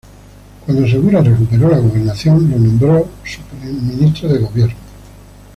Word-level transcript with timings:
Cuando 0.65 0.87
segura 0.87 1.21
recuperó 1.21 1.69
la 1.69 1.77
gobernación, 1.77 2.49
lo 2.49 2.57
nombró 2.57 3.07
su 3.23 3.39
ministro 3.85 4.29
de 4.29 4.39
gobierno. 4.39 4.75